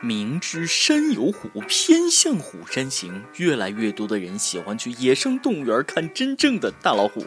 [0.00, 3.22] 明知山有虎，偏向虎山行。
[3.36, 7.24] 越来越多的人喜欢去野生动物园看真正的大老虎。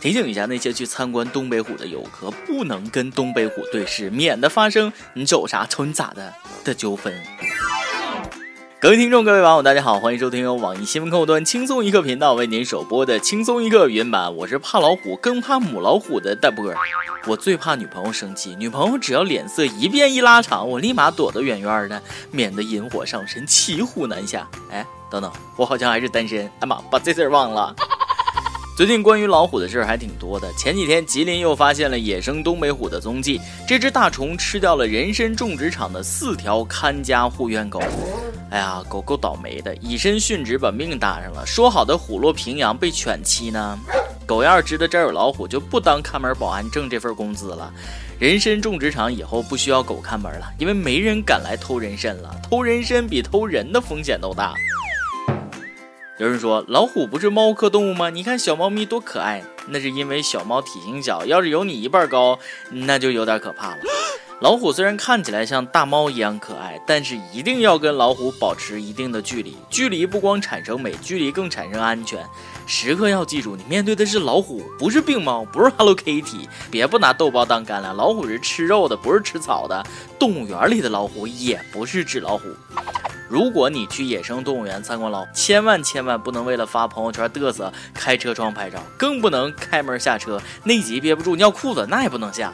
[0.00, 6.34] 提醒一下那些去参观东北虎的游客，不能跟东北虎对视，免得发生“你瞅啥瞅你咋的”
[6.64, 7.14] 的纠纷。
[8.82, 14.34] 各位听众，各位网友，大家好，欢迎收听由网易新闻客户端轻松一刻频道为您首播的轻松一刻原版。
[14.34, 16.74] 我是怕老虎更怕母老虎的大波。
[17.28, 24.48] 我最怕女朋友生气，女朋友只要脸色一变一拉长，我立马躲得远远的，免得引火上身，骑虎难下。
[24.68, 26.50] 哎，等等，我好像还是单身。
[26.58, 27.72] 哎妈，把这事儿忘了。
[28.82, 30.52] 最近关于老虎的事儿还挺多的。
[30.54, 33.40] 前几天，吉林又发现了野生东北虎的踪迹。
[33.64, 37.80] 这只大虫吃掉了人参种植场的四条看家护院狗。
[38.50, 41.46] 哎呀，狗够倒霉的，以身殉职，把命搭上了。
[41.46, 43.78] 说好的虎落平阳被犬欺呢？
[44.26, 47.72] 狗要是知道这儿有老虎，就不当看门保安挣这份工资了。
[48.18, 52.34] 人参种植场以后不需要狗看门了，因为没人敢来偷人参了。
[52.42, 54.56] 偷人参比偷人的风险都大。
[56.18, 58.10] 有人说老虎不是猫科动物吗？
[58.10, 62.38] 你看小猫咪多可爱，那是因为小猫体型小，要是有你一半高，
[62.70, 63.78] 那就有点可怕了。
[64.42, 69.56] 老虎虽然看起来像大猫一样可爱，但是一定要跟老虎保持一定的距离。
[69.70, 72.26] 距离不光产生美，距离更产生安全。
[72.66, 76.48] 时刻要记住，你面对的是老虎，不是病猫，不是 Hello Kitty。
[76.72, 79.80] 别不拿豆包当干粮，老虎是吃肉的，不是吃草的。
[80.18, 82.48] 动物园里的老虎也不是纸老虎。
[83.28, 92.52] 如果你去野生动物园参观老，千万千万不能为了发朋友圈嘚瑟开车窗拍照，更不能开门下车，内急憋不住尿裤子那也不能下。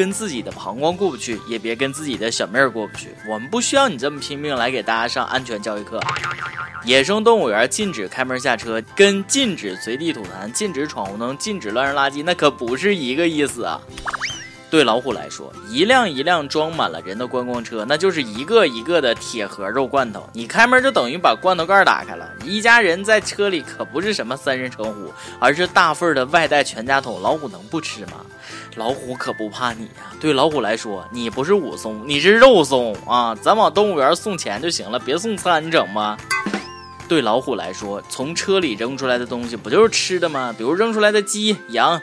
[0.00, 3.10] 跟自己的膀胱过不去，也别跟自己的小命儿过不去。
[3.28, 6.00] 我们不需要你这么拼命来给大家上安全教育课。
[6.86, 13.78] 野生动物园禁止开门下车，跟禁止随地吐痰、禁止闯红灯、禁止乱扔垃圾，那可不是一个意思啊。
[14.70, 20.30] 对老虎来说，一辆一辆装满了人的观光车，那就是一个一个的铁盒肉罐头。
[20.32, 22.28] 你开门就等于把罐头盖打开了。
[22.44, 27.20] 一家人在车里可不是什么三人成虎，而是大份的外带全家桶。
[27.20, 28.24] 老虎能不吃吗？
[28.76, 30.12] 老虎可不怕你呀。
[30.20, 33.34] 对老虎来说，你不是武松，你是肉松啊！
[33.34, 36.16] 咱往动物园送钱就行了，别送餐，你整吗？
[37.08, 40.54] 对老虎来说，从车里扔出来的东西不就是吃的吗？
[40.56, 42.00] 比如扔出来的鸡、羊。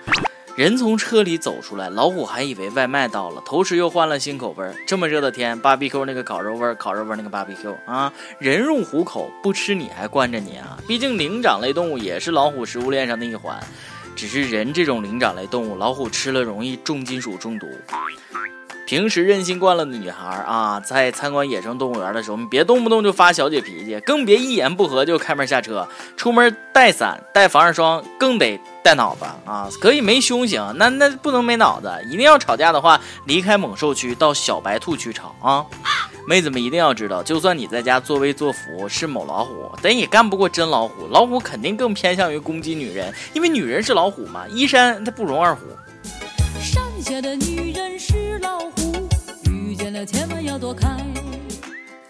[0.57, 4.67] 人从车里走出来，老虎还以为外卖到了，同时又换了新口味。
[4.87, 10.75] 这么热的天，BBQ 那个烤肉味，烤肉味那个 BBQ 啊，人入虎口，不吃你还惯着你啊？
[10.87, 13.55] 毕竟灵长类动物也是老虎食物链上的一环，
[14.15, 17.67] 只是人这种灵长类动物，老虎吃了容易重金属中毒。
[18.87, 25.85] 平时任性惯了的女孩啊，在参观野生动物园的时候，你别动不动就发小姐脾气，更别一言不合就开门下车。
[26.15, 29.69] 出门带伞、带防晒霜，更得带脑子啊！
[29.81, 31.91] 可以没胸型，那那不能没脑子。
[32.09, 35.65] 一定要吵架的话，离开猛兽区，到小白兔区吵啊！
[36.25, 41.05] 妹子们一定要知道，就算你在家作威作福是母老虎，但也干不过真老虎。
[41.11, 45.63] 老虎肯定更偏向于攻击女人，因为女人是老虎嘛，一山它不容二虎。
[46.61, 48.76] 山下的女人是老虎。
[50.05, 50.87] 千万要躲开。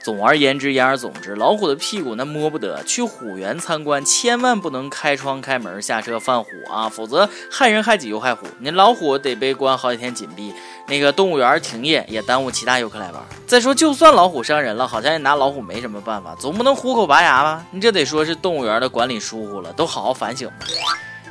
[0.03, 2.81] 总而言之，言而总之，老虎的屁股那摸不得。
[2.83, 8.47] 去虎园参观，千万不能开窗开门下车犯虎啊，否则害人害己又害虎。
[8.59, 10.53] 你老虎得被关好几天紧闭，
[10.87, 13.21] 那个动物园停业也耽误其他游客来玩。
[13.45, 17.65] 再说，就算老虎伤人了，好像也拿老虎没什么办法，总不能虎口拔牙吧？
[17.71, 20.65] 你这得说是动物园的管理疏忽了，都好好反省吧。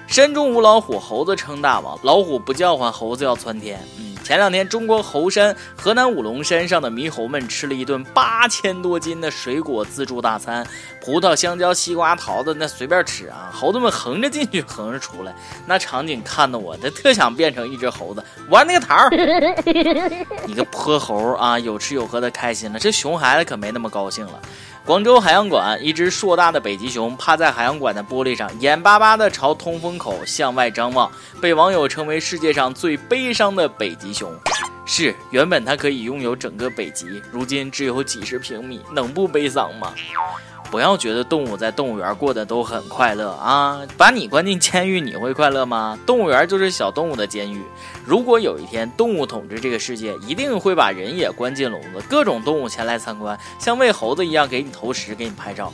[0.07, 1.99] 山中无老虎，猴子称大王。
[2.03, 3.81] 老虎不叫唤，猴子要窜天。
[4.27, 10.67] 前两天，中国猴山河南五龙山上的猕猴们吃了一顿八千多斤的水果自助大餐，
[11.01, 13.53] 葡萄、香蕉、西瓜、桃子，那随便吃啊！
[13.55, 15.33] 猴子们横着进去，横着出来，
[15.65, 18.97] 那场景看得我，这特想变成一只猴子玩那个桃。
[20.45, 24.43] 你个泼猴啊，有吃有喝的开心了，这熊孩子可没那么高兴了。
[24.87, 31.11] 广州海洋馆，一只硕大的北极熊趴在海洋馆的玻璃上，眼巴巴地朝通风口向外张望，
[31.41, 34.33] 被网友称为世界上最悲伤的北极熊。
[34.87, 39.93] 是，原本它可以拥有整个北极，如今只有几十平米，能不悲伤吗？
[40.71, 43.81] 不要觉得动物在动物园过得都很快乐啊！
[43.97, 45.99] 把你关进监狱，你会快乐吗？
[46.05, 47.63] 动物园就是小动物的监狱。
[48.05, 55.73] 如果有一天动物统治这个世界，一定会把人也关进笼子，各种动物前来参观，像喂猴子一样给你投食，给你拍照。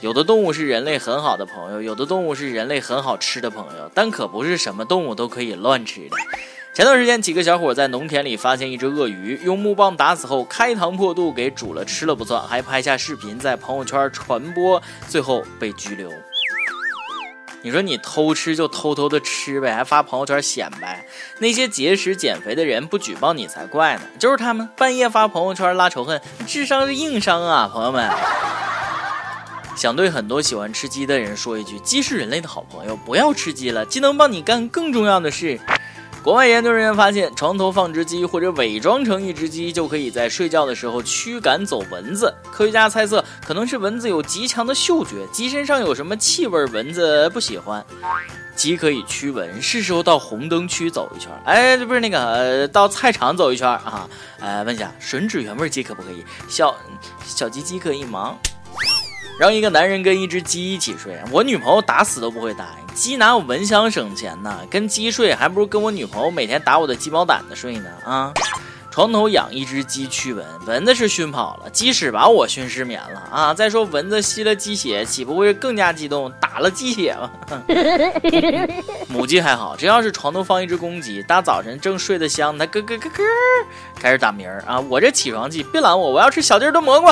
[0.00, 6.16] 有的动物是人类很好的朋友，有的动物是人类很好吃的朋友，但可不是什么动物都可以乱吃的。
[6.74, 16.10] 前段时间，几个小伙在农田里发现一只鳄鱼，用木棒打死后，开膛破肚给煮了吃了不算，还拍下视频在朋友圈传播，最后被拘留。
[17.60, 21.04] 你说你偷吃就偷偷的吃呗，还发朋友圈显摆，
[21.40, 24.02] 那些节食减肥的人不举报你才怪呢。
[24.18, 28.10] 就是他们半夜发朋友圈拉仇恨，智商是硬伤啊，朋友们。
[29.76, 35.60] 想对很多喜欢吃鸡的人说一句：鸡是人类的好朋友，不要吃鸡了，鸡能帮你干更重要的事。
[36.22, 42.32] 国外研究人员发现，床头放只鸡或者伪装成一只鸡，就可以在睡觉的时候驱赶走蚊子。
[42.52, 47.84] 科学家猜测，可能是蚊子有极强的嗅觉，鸡身上有什么气味，蚊子不喜欢。
[48.54, 51.28] 鸡可以驱蚊，是时候到红灯区走一圈。
[51.44, 54.08] 哎，不是那个，到菜场走一圈啊。
[54.38, 56.24] 呃，问一下，吮指原味鸡可不可以？
[56.48, 56.72] 小
[57.24, 58.36] 小鸡鸡可以吗？
[59.38, 62.94] 让一个男人跟一只鸡一起睡，我女朋友打死都不会答应。
[62.94, 64.60] 鸡哪有蚊香省钱呢？
[64.70, 67.88] 跟鸡睡还不如跟我女朋友每天打我的鸡毛掸子睡呢。
[68.04, 68.32] 啊，
[68.90, 73.54] 床头养一只鸡驱蚊，蚊子是熏跑了，鸡屎把我熏失眠了啊！
[73.54, 77.30] 再说蚊子吸了鸡血，岂不会更加激动，打了鸡血吗？
[79.08, 83.66] 母鸡还好，这要是床头放一只公鸡，大早晨正睡得香，它咯咯咯咯
[83.98, 84.78] 开始打鸣儿啊！
[84.78, 87.08] 我这起床气，别拦我，我要吃小鸡炖蘑菇。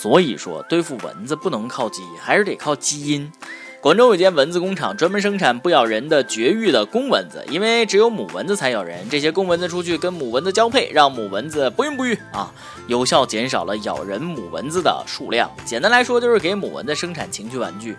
[0.00, 3.32] 所以说，对付蚊子不能靠鸡，还是得靠基因。
[3.80, 9.08] 广州有间蚊子工厂，专门生产不咬人的绝育的公蚊子，因为只有母蚊子才咬人。
[9.10, 12.48] 这些公蚊子出去跟母蚊子交配，让母蚊子不孕不育啊，
[12.86, 15.50] 有效减少了咬人母蚊子的数量。
[15.64, 17.96] 简单来说，就是给母蚊子生产情趣玩具。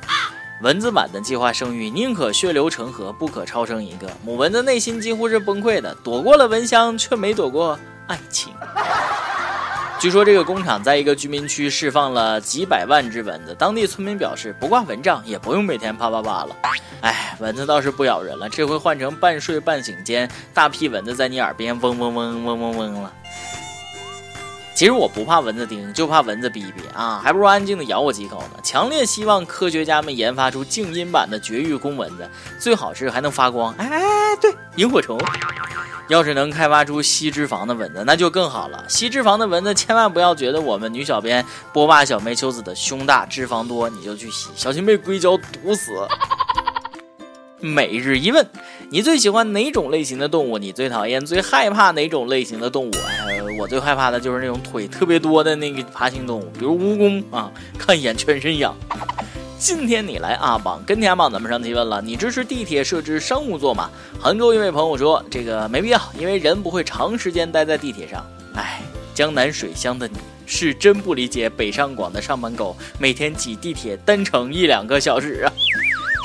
[0.62, 4.10] 蚊子版的计划生育，宁可血流成河，不可超生一个。
[4.24, 8.54] 母蚊子内心几乎是崩溃的，躲过了蚊香，却没躲过爱情。
[10.00, 16.56] 据说这个工厂在一个居民区释放了几百万只蚊子，当地村民表示不挂蚊帐也不用每天啪啪啪了。
[17.02, 23.12] 哎，蚊子倒是不咬人了，这回换成半睡半醒间，大批蚊子在你耳边嗡嗡嗡嗡嗡嗡了。
[24.80, 28.52] 其实我不怕蚊子叮，就怕蚊子逼逼啊，还不如安静的咬我几口呢。
[28.64, 33.74] 强烈希望科学家们研发出静音版的绝育公蚊子，最好是还能发光。
[33.74, 35.20] 哎哎哎，对，萤火虫。
[36.08, 38.86] 要是能开发出吸脂肪的蚊子，那就更好了。
[38.88, 45.92] 吸脂肪的蚊子，千万不要觉得我们女小编波霸小妹秋子的胸大脂肪多，你就去吸，小心被硅胶毒死。
[47.60, 48.48] 每日一问：
[48.92, 50.58] 你最喜欢哪种类型的动物？
[50.58, 52.92] 你最讨厌、最害怕哪种类型的动物？
[53.28, 58.76] 哎，我最害怕的就是那种腿特别多的那个爬行动物，比如蜈蚣啊，看一眼全身痒。
[59.60, 63.92] 今天你来阿榜跟天阿榜，咱们上提问了，你支持地铁设置商务座吗？
[64.20, 68.26] 杭州一位朋友说，这个没必要，因为人不会长时间待在地铁上。
[68.56, 68.82] 哎，
[69.14, 75.54] 江南水乡的你是真不理解北上广的上班狗每天挤地铁单程一两个小时啊。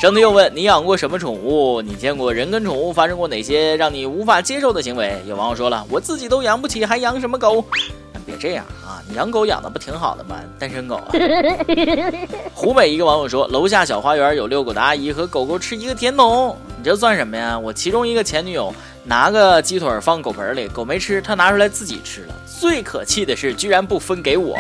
[0.00, 1.80] 上次又问你养过什么宠物？
[1.80, 5.16] 你见过人跟宠物发生过哪些让你无法接受的行为？
[5.26, 7.64] 有网友说了，我自己都养不起，还养什么狗？
[8.26, 9.02] 别这样啊！
[9.06, 10.36] 你养狗养的不挺好的吗？
[10.58, 11.12] 单身狗啊！
[12.54, 17.58] 湖北一个网友说，楼下小花园有遛狗的阿姨和狗狗吃一个甜筒，你这算什么呀？
[17.58, 18.74] 我其中一个前女友
[19.04, 22.34] 拿个鸡腿放狗盆里，狗没吃，她拿出来自己吃了。
[22.46, 24.56] 最可气的是，居然不分给我。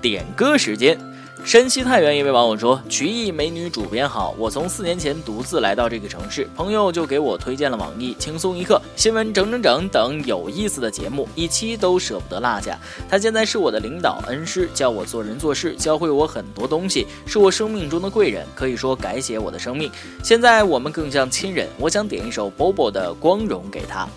[0.00, 0.98] 点歌时间。
[1.44, 12.78] 山西太原一位网友说：“曲艺美女主编好，我从四年前独自来到这个城市，朋友就给我推荐了网易轻松一刻、新闻整整整等有意思的节目，一期都舍不得落下。
[13.10, 19.92] 他现在是我的领导恩师，教我做人做事，教会我很多东西，是我生命中的贵人，可以说改写我的生命。
[20.22, 21.68] 现在我们更像亲人。
[21.78, 24.08] 我想点一首 Bobo 的《光荣》给他。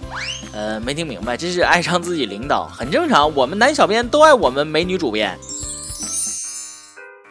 [0.53, 3.35] 呃，没听明白，这是爱上自己领导，很正常。
[3.35, 5.37] 我们男小编都爱我们美女主编。”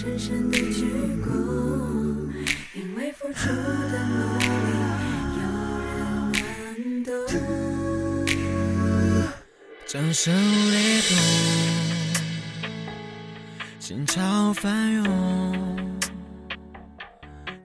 [0.00, 0.86] 深深的鞠
[1.22, 1.28] 躬，
[2.72, 4.44] 因为付出的努力
[5.36, 5.42] 有
[6.32, 6.40] 人
[7.02, 7.12] 能懂。
[9.86, 10.32] 掌声
[10.72, 11.10] 雷动，
[13.78, 15.04] 心潮翻涌，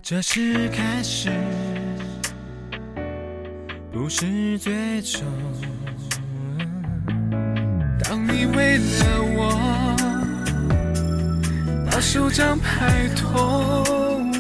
[0.04, 1.32] 这是开始，
[3.94, 5.24] 不是最终。
[8.04, 9.95] 当你为了我。
[12.16, 14.32] 把手掌拍痛，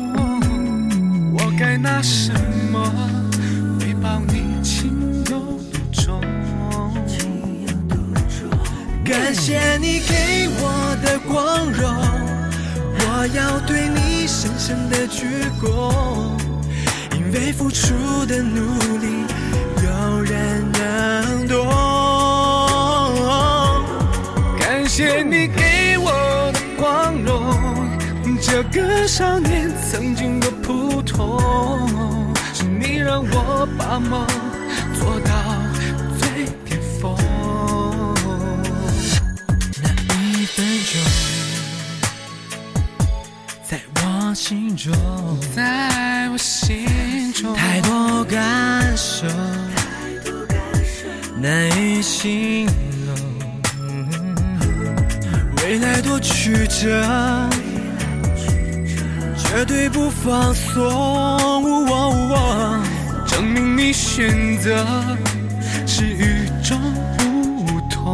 [1.33, 2.31] 我该拿什
[2.71, 2.89] 么
[3.77, 6.21] 回报你情有独钟？
[9.03, 11.19] 感谢你给我的。
[11.27, 11.93] 光荣，
[12.97, 15.25] 我要对你深深的鞠
[15.61, 15.91] 躬，
[17.17, 17.93] 因为付出
[18.25, 18.61] 的努
[18.99, 19.25] 力，
[19.83, 21.67] 有人能懂。
[24.57, 26.11] 感谢你给我
[26.53, 27.04] 的光，
[28.55, 31.37] 这个少年曾经的普通，
[32.53, 34.25] 是你让我把梦
[34.93, 35.29] 做到
[36.17, 37.13] 最巅峰。
[39.83, 41.01] 那一分钟，
[43.67, 44.93] 在我心中，
[45.53, 49.27] 在我心中，太多感受，
[51.41, 52.65] 难以形
[53.05, 53.17] 容。
[55.57, 57.03] 未来多曲折，
[59.55, 60.83] 绝对不放松。
[63.25, 64.85] 证明你选择
[65.87, 66.77] 是与众
[67.65, 68.13] 不同。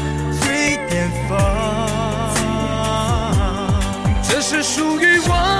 [4.61, 5.50] 属于我。